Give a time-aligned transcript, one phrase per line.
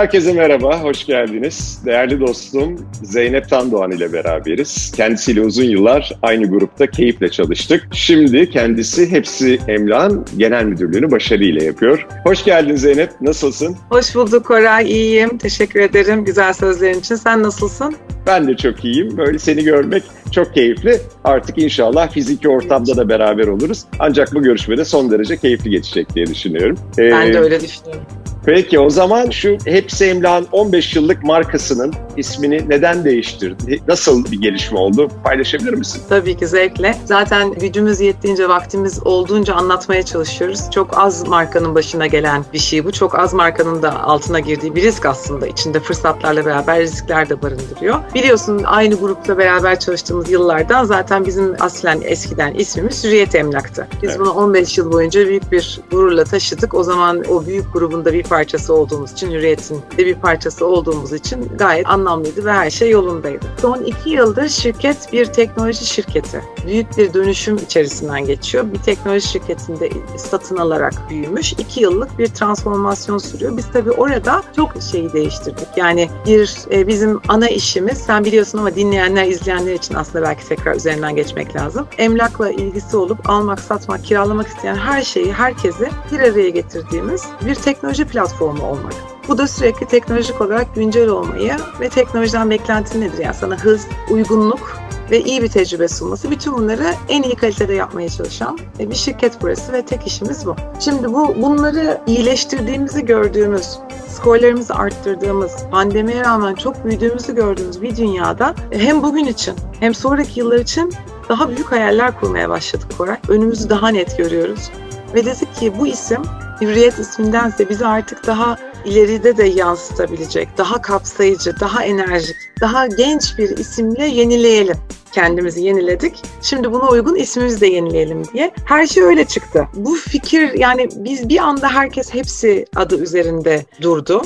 [0.00, 1.82] Herkese merhaba, hoş geldiniz.
[1.84, 4.92] Değerli dostum Zeynep Tandoğan ile beraberiz.
[4.96, 7.88] Kendisiyle uzun yıllar aynı grupta keyifle çalıştık.
[7.92, 12.06] Şimdi kendisi Hepsi Emlak'ın genel müdürlüğünü başarıyla yapıyor.
[12.24, 13.76] Hoş geldin Zeynep, nasılsın?
[13.90, 15.38] Hoş bulduk Koray, iyiyim.
[15.38, 17.14] Teşekkür ederim güzel sözlerin için.
[17.14, 17.96] Sen nasılsın?
[18.26, 19.16] Ben de çok iyiyim.
[19.16, 21.00] Böyle seni görmek çok keyifli.
[21.24, 23.84] Artık inşallah fiziki ortamda da beraber oluruz.
[23.98, 26.78] Ancak bu görüşmede son derece keyifli geçecek diye düşünüyorum.
[26.98, 28.06] Ee, ben de öyle düşünüyorum.
[28.44, 33.80] Peki o zaman şu Hepsi Emlak'ın 15 yıllık markasının ismini neden değiştirdi?
[33.88, 35.08] Nasıl bir gelişme oldu?
[35.24, 36.02] Paylaşabilir misin?
[36.08, 36.96] Tabii ki zevkle.
[37.04, 40.70] Zaten gücümüz yettiğince, vaktimiz olduğunca anlatmaya çalışıyoruz.
[40.70, 42.92] Çok az markanın başına gelen bir şey bu.
[42.92, 45.46] Çok az markanın da altına girdiği bir risk aslında.
[45.46, 47.98] İçinde fırsatlarla beraber riskler de barındırıyor.
[48.14, 53.86] Biliyorsun aynı grupla beraber çalıştığımız yıllardan zaten bizim aslen eskiden ismimiz Hürriyet Emlak'tı.
[54.02, 54.20] Biz evet.
[54.20, 56.74] bunu 15 yıl boyunca büyük bir gururla taşıdık.
[56.74, 61.48] O zaman o büyük grubunda bir parçası olduğumuz için, Hürriyet'in de bir parçası olduğumuz için
[61.58, 63.46] gayet anlamlıydı ve her şey yolundaydı.
[63.60, 66.42] Son iki yıldır şirket bir teknoloji şirketi.
[66.66, 68.72] Büyük bir dönüşüm içerisinden geçiyor.
[68.72, 71.52] Bir teknoloji şirketinde satın alarak büyümüş.
[71.52, 73.56] iki yıllık bir transformasyon sürüyor.
[73.56, 75.68] Biz tabii orada çok şeyi değiştirdik.
[75.76, 80.74] Yani bir e, bizim ana işimiz, sen biliyorsun ama dinleyenler, izleyenler için aslında belki tekrar
[80.76, 81.86] üzerinden geçmek lazım.
[81.98, 88.04] Emlakla ilgisi olup almak, satmak, kiralamak isteyen her şeyi, herkesi bir araya getirdiğimiz bir teknoloji
[88.04, 89.09] platformu olmak.
[89.28, 93.18] Bu da sürekli teknolojik olarak güncel olmayı ve teknolojiden beklenti nedir?
[93.18, 96.30] Yani sana hız, uygunluk ve iyi bir tecrübe sunması.
[96.30, 100.56] Bütün bunları en iyi kalitede yapmaya çalışan bir şirket burası ve tek işimiz bu.
[100.80, 109.02] Şimdi bu bunları iyileştirdiğimizi gördüğümüz, skorlarımızı arttırdığımız, pandemiye rağmen çok büyüdüğümüzü gördüğümüz bir dünyada hem
[109.02, 110.92] bugün için hem sonraki yıllar için
[111.28, 113.16] daha büyük hayaller kurmaya başladık Koray.
[113.28, 114.70] Önümüzü daha net görüyoruz.
[115.14, 116.22] Ve dedik ki bu isim
[116.60, 123.58] Hürriyet ismindense bizi artık daha ileride de yansıtabilecek, daha kapsayıcı, daha enerjik, daha genç bir
[123.58, 124.76] isimle yenileyelim.
[125.12, 126.22] Kendimizi yeniledik.
[126.42, 128.50] Şimdi buna uygun ismimizi de yenileyelim diye.
[128.64, 129.66] Her şey öyle çıktı.
[129.74, 134.22] Bu fikir yani biz bir anda herkes hepsi adı üzerinde durdu.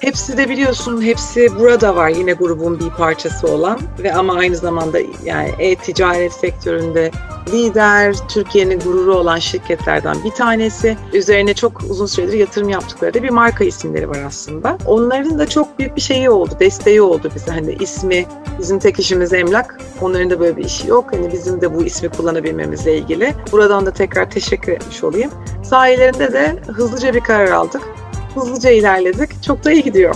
[0.00, 4.98] Hepsi de biliyorsun hepsi burada var yine grubun bir parçası olan ve ama aynı zamanda
[5.24, 7.10] yani e-ticaret sektöründe
[7.52, 10.96] lider, Türkiye'nin gururu olan şirketlerden bir tanesi.
[11.12, 14.78] Üzerine çok uzun süredir yatırım yaptıkları da bir marka isimleri var aslında.
[14.86, 17.50] Onların da çok büyük bir şeyi oldu, desteği oldu bize.
[17.50, 18.26] Hani ismi,
[18.58, 19.80] bizim tek işimiz emlak.
[20.00, 21.12] Onların da böyle bir işi yok.
[21.12, 23.34] Hani bizim de bu ismi kullanabilmemizle ilgili.
[23.52, 25.30] Buradan da tekrar teşekkür etmiş olayım.
[25.62, 27.82] Sayelerinde de hızlıca bir karar aldık
[28.36, 29.42] hızlıca ilerledik.
[29.42, 30.14] Çok da iyi gidiyor.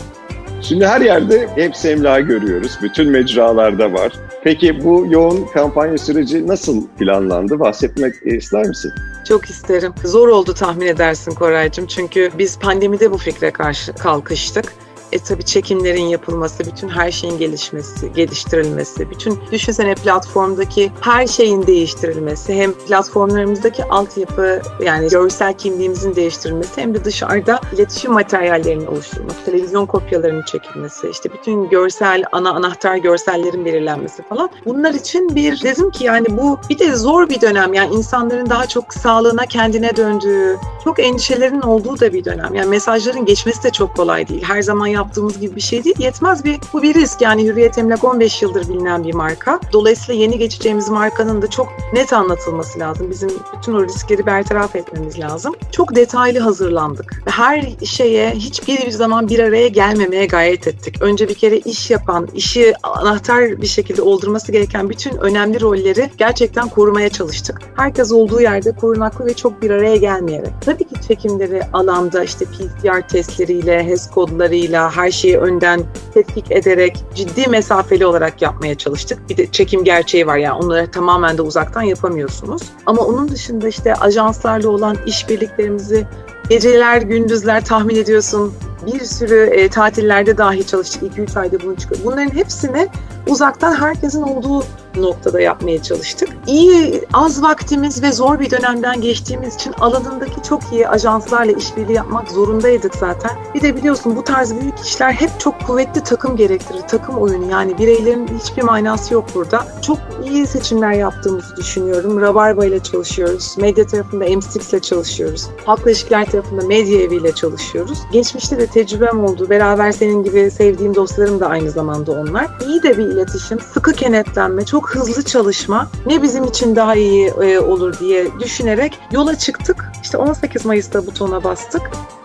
[0.63, 2.79] Şimdi her yerde hepsi emlak görüyoruz.
[2.83, 4.13] Bütün mecralarda var.
[4.45, 7.61] Peki bu yoğun kampanya süreci nasıl planlandı?
[7.61, 8.93] Bahsetmek ister misin?
[9.29, 9.93] Çok isterim.
[10.05, 11.87] Zor oldu tahmin edersin Koraycığım.
[11.87, 14.73] Çünkü biz pandemide bu fikre karşı kalkıştık.
[15.13, 22.55] E tabii çekimlerin yapılması, bütün her şeyin gelişmesi, geliştirilmesi, bütün düşünsene platformdaki her şeyin değiştirilmesi,
[22.55, 30.43] hem platformlarımızdaki altyapı yani görsel kimliğimizin değiştirilmesi hem de dışarıda iletişim materyallerinin oluşturulması, televizyon kopyalarının
[30.43, 34.51] çekilmesi, işte bütün görsel, ana anahtar görsellerin belirlenmesi falan.
[34.67, 38.67] Bunlar için bir dedim ki yani bu bir de zor bir dönem yani insanların daha
[38.67, 42.55] çok sağlığına kendine döndüğü, çok endişelerin olduğu da bir dönem.
[42.55, 44.43] Yani mesajların geçmesi de çok kolay değil.
[44.43, 45.97] Her zaman yaptığımız gibi bir şey değil.
[45.99, 47.23] Yetmez bir bu bir risk.
[47.23, 49.61] Yani Hürriyet Emlak 15 yıldır bilinen bir marka.
[49.73, 53.11] Dolayısıyla yeni geçeceğimiz markanın da çok net anlatılması lazım.
[53.11, 55.55] Bizim bütün o riskleri bertaraf etmemiz lazım.
[55.73, 57.23] Çok detaylı hazırlandık.
[57.27, 61.03] Her şeye hiçbir zaman bir araya gelmemeye gayret ettik.
[61.03, 66.69] Önce bir kere iş yapan, işi anahtar bir şekilde oldurması gereken bütün önemli rolleri gerçekten
[66.69, 67.61] korumaya çalıştık.
[67.77, 70.53] Herkes olduğu yerde korunaklı ve çok bir araya gelmeyerek.
[70.61, 75.81] Tabii ki çekimleri alanda işte PCR testleriyle, HES kodlarıyla, her şeyi önden
[76.15, 79.29] tetkik ederek ciddi mesafeli olarak yapmaya çalıştık.
[79.29, 82.63] Bir de çekim gerçeği var yani onları tamamen de uzaktan yapamıyorsunuz.
[82.87, 86.07] Ama onun dışında işte ajanslarla olan işbirliklerimizi
[86.49, 88.55] geceler, gündüzler tahmin ediyorsun
[88.87, 91.03] bir sürü e, tatillerde dahi çalıştık.
[91.03, 92.01] 2-3 ayda bunu çıkıyor.
[92.05, 92.89] Bunların hepsini
[93.27, 94.65] uzaktan herkesin olduğu
[95.03, 96.29] noktada yapmaya çalıştık.
[96.47, 102.31] İyi, az vaktimiz ve zor bir dönemden geçtiğimiz için alanındaki çok iyi ajanslarla işbirliği yapmak
[102.31, 103.31] zorundaydık zaten.
[103.55, 106.81] Bir de biliyorsun bu tarz büyük işler hep çok kuvvetli takım gerektirir.
[106.89, 109.67] Takım oyunu yani bireylerin hiçbir manası yok burada.
[109.83, 112.21] Çok iyi seçimler yaptığımızı düşünüyorum.
[112.21, 113.55] Rabarba ile çalışıyoruz.
[113.59, 115.47] Medya tarafında M6 ile çalışıyoruz.
[115.67, 117.99] Halkla ilişkiler tarafında Medya Evi ile çalışıyoruz.
[118.13, 119.51] Geçmişte de tecrübem oldu.
[119.51, 122.47] Beraber senin gibi sevdiğim dostlarım da aynı zamanda onlar.
[122.69, 127.29] İyi de bir iletişim, sıkı kenetlenme, çok çok hızlı çalışma ne bizim için daha iyi
[127.29, 129.85] e, olur diye düşünerek yola çıktık.
[130.03, 131.83] İşte 18 Mayıs'ta butona bastık.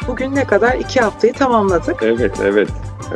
[0.07, 0.75] Bugün ne kadar?
[0.75, 2.03] iki haftayı tamamladık.
[2.03, 2.69] Evet, evet.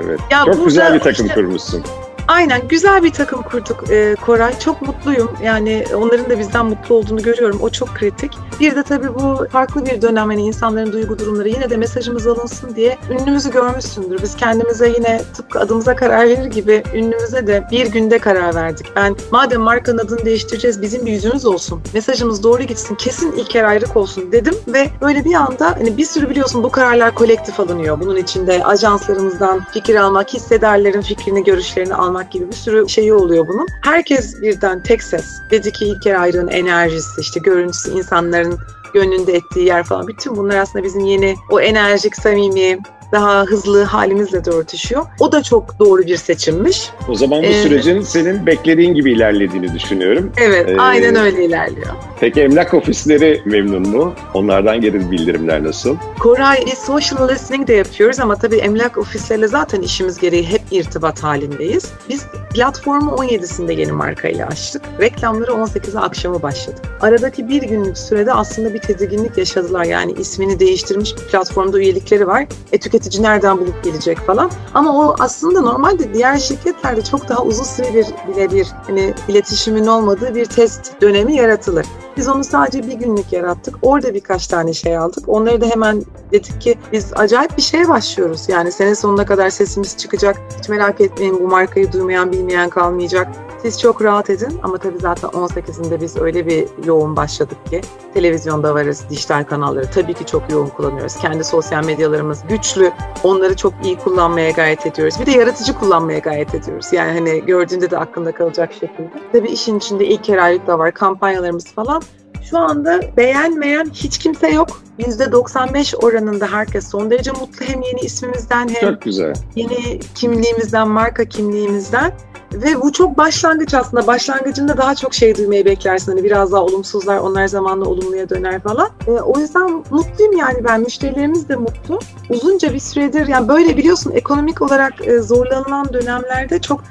[0.03, 0.19] Evet.
[0.31, 1.83] Ya Çok güzel bir takım işte, kurmuşsun.
[2.27, 4.59] Aynen güzel bir takım kurduk e, Koray.
[4.59, 5.31] Çok mutluyum.
[5.43, 7.59] Yani onların da bizden mutlu olduğunu görüyorum.
[7.61, 8.31] O çok kritik.
[8.59, 12.75] Bir de tabii bu farklı bir dönem hani insanların duygu durumları yine de mesajımız alınsın
[12.75, 14.21] diye ünlümüzü görmüşsündür.
[14.23, 18.91] Biz kendimize yine tıpkı adımıza karar verir gibi ünlümüze de bir günde karar verdik.
[18.95, 21.81] Ben madem markanın adını değiştireceğiz bizim bir yüzümüz olsun.
[21.93, 22.95] Mesajımız doğru gitsin.
[22.95, 27.15] Kesin İlker Ayrık olsun dedim ve böyle bir anda hani bir sürü biliyorsun bu kararlar
[27.15, 27.99] kolektif alınıyor.
[27.99, 33.47] Bunun içinde ajanslarımızdan fikir almak, hissedarların fikrini, görüşlerini almak almak gibi bir sürü şeyi oluyor
[33.47, 33.67] bunun.
[33.83, 35.41] Herkes birden tek ses.
[35.51, 38.59] Dedi ki İlker Ayrık'ın enerjisi, işte görüntüsü, insanların
[38.93, 40.07] gönlünde ettiği yer falan.
[40.07, 42.79] Bütün bunlar aslında bizim yeni o enerjik, samimi,
[43.11, 45.05] daha hızlı halimizle de örtüşüyor.
[45.19, 46.89] O da çok doğru bir seçimmiş.
[47.09, 50.31] O zaman bu ee, sürecin senin beklediğin gibi ilerlediğini düşünüyorum.
[50.37, 51.87] Evet, ee, aynen öyle ilerliyor.
[52.19, 54.13] Peki emlak ofisleri memnun mu?
[54.33, 55.97] Onlardan geri bildirimler nasıl?
[56.19, 61.23] Koray, biz social listening de yapıyoruz ama tabii emlak ofisleriyle zaten işimiz gereği hep irtibat
[61.23, 61.91] halindeyiz.
[62.09, 64.81] Biz platformu 17'sinde yeni markayla açtık.
[64.99, 66.85] Reklamları 18'e akşamı başladık.
[67.01, 69.83] Aradaki bir günlük sürede aslında bir tedirginlik yaşadılar.
[69.83, 72.45] Yani ismini değiştirmiş bir platformda üyelikleri var.
[72.71, 74.51] E, tüketici nereden bulup gelecek falan.
[74.73, 79.87] Ama o aslında normalde diğer şirketlerde çok daha uzun süre bir bile bir hani iletişimin
[79.87, 81.85] olmadığı bir test dönemi yaratılır.
[82.17, 83.75] Biz onu sadece bir günlük yarattık.
[83.81, 85.29] Orada birkaç tane şey aldık.
[85.29, 88.49] Onları da hemen dedik ki biz acayip bir şeye başlıyoruz.
[88.49, 90.37] Yani sene sonuna kadar sesimiz çıkacak.
[90.59, 93.27] Hiç merak etmeyin bu markayı duymayan bilmeyen kalmayacak.
[93.61, 97.81] Siz çok rahat edin ama tabii zaten 18'inde biz öyle bir yoğun başladık ki
[98.13, 101.15] televizyonda varız, dijital kanalları tabii ki çok yoğun kullanıyoruz.
[101.15, 102.91] Kendi sosyal medyalarımız güçlü.
[103.23, 105.15] Onları çok iyi kullanmaya gayret ediyoruz.
[105.19, 106.93] Bir de yaratıcı kullanmaya gayret ediyoruz.
[106.93, 109.09] Yani hani gördüğünde de aklında kalacak şekilde.
[109.31, 112.01] Tabii işin içinde ilk aylık da var, kampanyalarımız falan.
[112.49, 114.81] Şu anda beğenmeyen hiç kimse yok.
[114.99, 119.33] %95 oranında herkes son derece mutlu hem yeni ismimizden hem çok güzel.
[119.55, 122.13] yeni kimliğimizden, marka kimliğimizden.
[122.53, 124.07] Ve bu çok başlangıç aslında.
[124.07, 126.11] Başlangıcında daha çok şey duymayı beklersin.
[126.11, 128.89] Hani biraz daha olumsuzlar, onlar zamanla olumluya döner falan.
[129.07, 130.81] E, o yüzden mutluyum yani ben.
[130.81, 131.99] Müşterilerimiz de mutlu.
[132.29, 136.83] Uzunca bir süredir yani böyle biliyorsun ekonomik olarak e, zorlanılan dönemlerde çok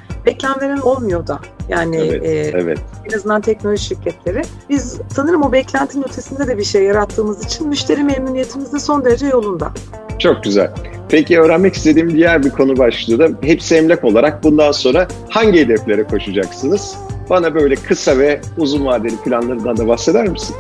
[0.61, 1.41] veren olmuyor da.
[1.69, 2.79] Yani evet, e, evet.
[3.11, 4.43] en azından teknoloji şirketleri.
[4.69, 9.27] Biz sanırım o beklentinin ötesinde de bir şey yarattığımız için müşteri memnuniyetimiz de son derece
[9.27, 9.73] yolunda.
[10.19, 10.73] Çok güzel.
[11.09, 16.05] Peki öğrenmek istediğim diğer bir konu başlığı da hepsi emlak olarak bundan sonra hangi hedeflere
[16.05, 16.97] koşacaksınız?
[17.31, 20.57] Bana böyle kısa ve uzun vadeli planlarından da bahseder misin?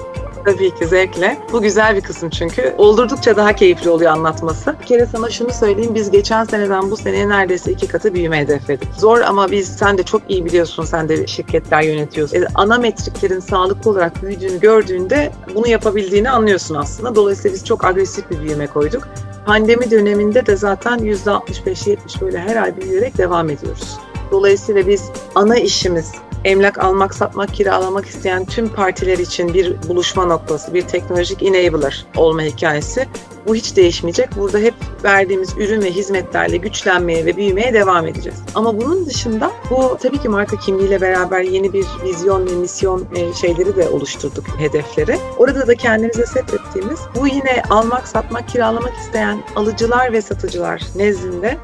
[0.47, 1.39] Tabii ki zevkle.
[1.53, 2.75] Bu güzel bir kısım çünkü.
[2.79, 4.77] Oldurdukça daha keyifli oluyor anlatması.
[4.81, 5.95] Bir kere sana şunu söyleyeyim.
[5.95, 8.89] Biz geçen seneden bu seneye neredeyse iki katı büyüme hedefledik.
[8.95, 10.85] Zor ama biz sen de çok iyi biliyorsun.
[10.85, 12.37] Sen de şirketler yönetiyorsun.
[12.37, 17.15] E, ana metriklerin sağlıklı olarak büyüdüğünü gördüğünde bunu yapabildiğini anlıyorsun aslında.
[17.15, 19.09] Dolayısıyla biz çok agresif bir büyüme koyduk.
[19.47, 23.97] Pandemi döneminde de zaten %65-70 böyle her ay büyüyerek devam ediyoruz.
[24.31, 25.05] Dolayısıyla biz
[25.35, 26.13] ana işimiz
[26.45, 32.43] emlak almak, satmak, kiralamak isteyen tüm partiler için bir buluşma noktası, bir teknolojik enabler olma
[32.43, 33.07] hikayesi.
[33.47, 34.37] Bu hiç değişmeyecek.
[34.37, 34.75] Burada hep
[35.05, 38.39] verdiğimiz ürün ve hizmetlerle güçlenmeye ve büyümeye devam edeceğiz.
[38.55, 43.35] Ama bunun dışında bu tabii ki marka kimliğiyle beraber yeni bir vizyon ve misyon e,
[43.35, 45.19] şeyleri de oluşturduk, hedefleri.
[45.39, 51.59] Orada da kendimize set ettiğimiz bu yine almak, satmak, kiralamak isteyen alıcılar ve satıcılar nezdinde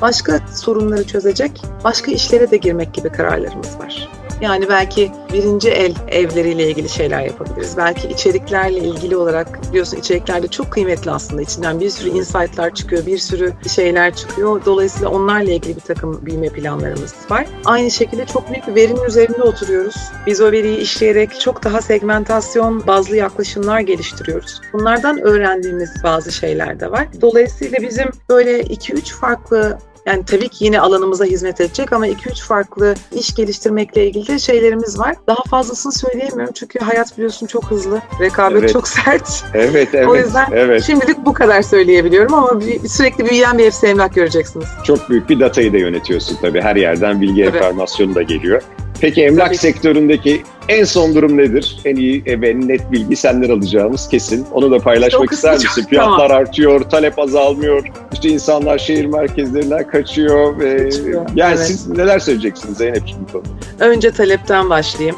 [0.00, 4.08] başka sorunları çözecek, başka işlere de girmek gibi kararlarımız var.
[4.40, 7.76] Yani belki birinci el evleriyle ilgili şeyler yapabiliriz.
[7.76, 11.42] Belki içeriklerle ilgili olarak biliyorsun içeriklerde çok kıymetli aslında.
[11.42, 14.64] içinden bir sürü insight'lar çıkıyor, bir sürü şeyler çıkıyor.
[14.64, 17.46] Dolayısıyla onlarla ilgili bir takım büyüme planlarımız var.
[17.64, 19.96] Aynı şekilde çok büyük bir verinin üzerinde oturuyoruz.
[20.26, 24.60] Biz o veriyi işleyerek çok daha segmentasyon bazlı yaklaşımlar geliştiriyoruz.
[24.72, 27.08] Bunlardan öğrendiğimiz bazı şeyler de var.
[27.20, 32.94] Dolayısıyla bizim böyle 2-3 farklı yani tabii ki yine alanımıza hizmet edecek ama 2-3 farklı
[33.12, 35.14] iş geliştirmekle ilgili şeylerimiz var.
[35.26, 38.02] Daha fazlasını söyleyemiyorum çünkü hayat biliyorsun çok hızlı.
[38.20, 38.72] Rekabet evet.
[38.72, 39.44] çok sert.
[39.54, 40.08] Evet, evet.
[40.08, 40.84] o yüzden evet.
[40.84, 44.66] şimdilik bu kadar söyleyebiliyorum ama bir, sürekli büyüyen bir hepsi emlak göreceksiniz.
[44.84, 46.60] Çok büyük bir datayı da yönetiyorsun tabii.
[46.60, 47.54] Her yerden bilgi evet.
[47.54, 48.62] enformasyonu da geliyor.
[49.00, 49.56] Peki emlak Tabii.
[49.56, 51.78] sektöründeki en son durum nedir?
[51.84, 54.46] En iyi ve net bilgi senden alacağımız kesin.
[54.52, 55.86] Onu da paylaşmak ister misin?
[55.88, 56.42] Fiyatlar tamam.
[56.42, 57.86] artıyor, talep azalmıyor.
[58.12, 60.58] İşte insanlar şehir merkezlerinden kaçıyor.
[60.58, 61.26] Ve kaçıyor.
[61.34, 61.66] Yani evet.
[61.66, 63.48] siz neler söyleyeceksiniz Zeynep bu konuda?
[63.80, 65.16] Önce talepten başlayayım.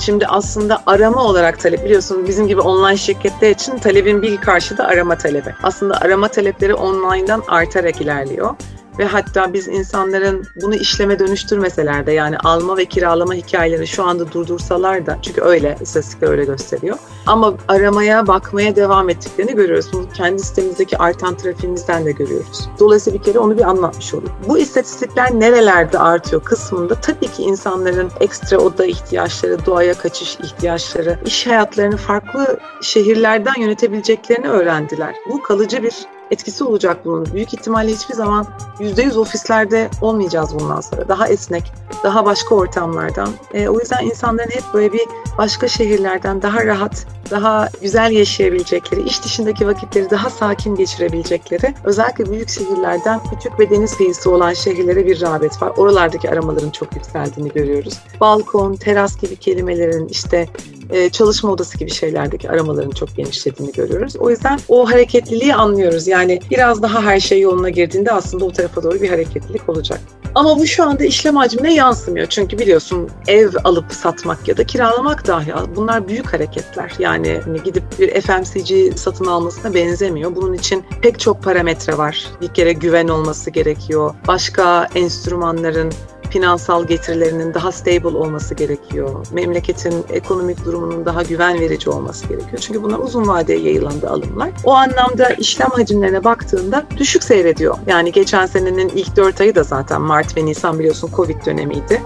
[0.00, 5.18] Şimdi aslında arama olarak talep biliyorsun bizim gibi online şirketler için talebin bir karşıda arama
[5.18, 5.54] talebi.
[5.62, 8.54] Aslında arama talepleri online'dan artarak ilerliyor.
[9.00, 14.32] Ve hatta biz insanların bunu işleme dönüştürmeseler de yani alma ve kiralama hikayelerini şu anda
[14.32, 16.96] durdursalar da çünkü öyle istatistikler öyle gösteriyor.
[17.26, 19.92] Ama aramaya, bakmaya devam ettiklerini görüyoruz.
[19.92, 22.68] Bunu kendi sitemizdeki artan trafiğimizden de görüyoruz.
[22.78, 24.30] Dolayısıyla bir kere onu bir anlatmış olduk.
[24.48, 31.46] Bu istatistikler nerelerde artıyor kısmında tabii ki insanların ekstra oda ihtiyaçları, doğaya kaçış ihtiyaçları, iş
[31.46, 35.14] hayatlarını farklı şehirlerden yönetebileceklerini öğrendiler.
[35.30, 35.94] Bu kalıcı bir
[36.30, 37.26] etkisi olacak bunun.
[37.34, 38.46] Büyük ihtimalle hiçbir zaman
[38.78, 41.08] %100 ofislerde olmayacağız bundan sonra.
[41.08, 41.72] Daha esnek,
[42.04, 43.28] daha başka ortamlardan.
[43.54, 45.02] E, o yüzden insanların hep böyle bir
[45.38, 52.48] başka şehirlerden daha rahat, daha güzel yaşayabilecekleri, iş dışındaki vakitleri daha sakin geçirebilecekleri, özellikle büyük
[52.48, 55.72] şehirlerden küçük ve deniz kıyısı olan şehirlere bir rağbet var.
[55.76, 57.94] Oralardaki aramaların çok yükseldiğini görüyoruz.
[58.20, 60.48] Balkon, teras gibi kelimelerin işte
[60.92, 64.16] e, çalışma odası gibi şeylerdeki aramaların çok genişlediğini görüyoruz.
[64.16, 66.06] O yüzden o hareketliliği anlıyoruz.
[66.06, 70.00] Yani biraz daha her şey yoluna girdiğinde aslında o tarafa doğru bir hareketlilik olacak.
[70.34, 72.26] Ama bu şu anda işlem hacmine yansımıyor.
[72.26, 76.92] Çünkü biliyorsun ev alıp satmak ya da kiralamak dahi bunlar büyük hareketler.
[76.98, 80.36] Yani hani gidip bir FMCG satın almasına benzemiyor.
[80.36, 82.26] Bunun için pek çok parametre var.
[82.40, 84.14] Bir kere güven olması gerekiyor.
[84.28, 85.92] Başka enstrümanların
[86.30, 89.26] finansal getirilerinin daha stable olması gerekiyor.
[89.32, 92.58] Memleketin ekonomik durumunun daha güven verici olması gerekiyor.
[92.58, 94.50] Çünkü bunlar uzun vadeye yayılan da alımlar.
[94.64, 97.76] O anlamda işlem hacimlerine baktığında düşük seyrediyor.
[97.86, 102.02] Yani geçen senenin ilk 4 ayı da zaten Mart ve Nisan biliyorsun Covid dönemiydi.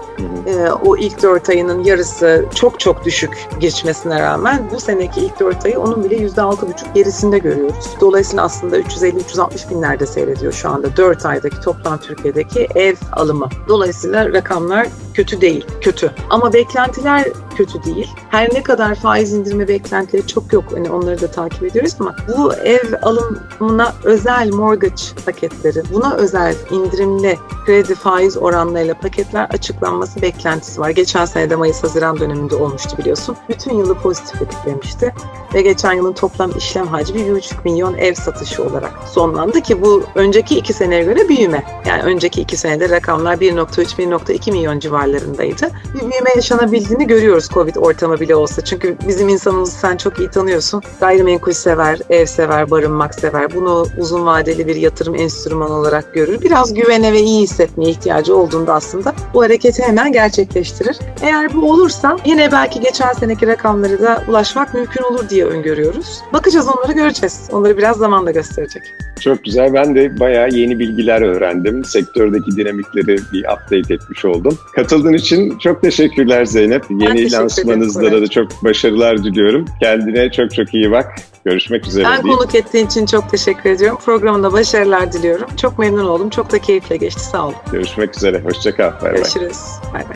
[0.47, 5.65] Ee, o ilk 4 ayının yarısı çok çok düşük geçmesine rağmen bu seneki ilk 4
[5.65, 7.85] ayı onun bile %6,5 gerisinde görüyoruz.
[8.01, 13.49] Dolayısıyla aslında 350-360 binlerde seyrediyor şu anda 4 aydaki toplam Türkiye'deki ev alımı.
[13.67, 16.11] Dolayısıyla rakamlar kötü değil, kötü.
[16.29, 17.25] Ama beklentiler
[17.57, 18.09] kötü değil.
[18.29, 20.63] Her ne kadar faiz indirme beklentileri çok yok.
[20.73, 27.37] Hani onları da takip ediyoruz ama bu ev alımına özel mortgage paketleri, buna özel indirimli
[27.65, 30.89] kredi faiz oranlarıyla paketler açıklanması beklentisi var.
[30.89, 33.37] Geçen sene de Mayıs-Haziran döneminde olmuştu biliyorsun.
[33.49, 35.13] Bütün yılı pozitif etkilemişti.
[35.53, 40.57] Ve geçen yılın toplam işlem hacmi 1,5 milyon ev satışı olarak sonlandı ki bu önceki
[40.57, 41.63] iki seneye göre büyüme.
[41.85, 45.69] Yani önceki iki senede rakamlar 1.3-1.2 milyon civarlarındaydı.
[45.93, 48.61] Bir büyüme yaşanabildiğini görüyoruz Covid ortamı bile olsa.
[48.63, 50.81] Çünkü bizim insanımızı sen çok iyi tanıyorsun.
[50.99, 53.55] Gayrimenkul sever, ev sever, barınmak sever.
[53.55, 56.41] Bunu uzun vadeli bir yatırım enstrümanı olarak görür.
[56.41, 60.97] Biraz güvene ve iyi hissetmeye ihtiyacı olduğunda aslında bu hareketi hemen gerçekleştirir.
[61.21, 66.21] Eğer bu olursa yine belki geçen seneki rakamları da ulaşmak mümkün olur diye öngörüyoruz.
[66.33, 67.49] Bakacağız onları göreceğiz.
[67.51, 68.83] Onları biraz zamanla gösterecek.
[69.25, 69.73] Çok güzel.
[69.73, 71.85] Ben de bayağı yeni bilgiler öğrendim.
[71.85, 74.57] Sektördeki dinamikleri bir update etmiş oldum.
[74.75, 76.83] Katıldığın için çok teşekkürler Zeynep.
[76.89, 79.65] Yeni lansmanınızda da çok başarılar diliyorum.
[79.81, 81.15] Kendine çok çok iyi bak.
[81.45, 82.05] Görüşmek üzere.
[82.05, 82.37] Ben diyeyim.
[82.37, 83.97] konuk ettiğin için çok teşekkür ediyorum.
[84.05, 85.47] Programında başarılar diliyorum.
[85.61, 86.29] Çok memnun oldum.
[86.29, 87.21] Çok da keyifle geçti.
[87.21, 87.55] Sağ olun.
[87.71, 88.41] Görüşmek üzere.
[88.41, 88.91] Hoşçakal.
[89.01, 89.57] Görüşürüz.
[89.93, 90.13] Bay bay.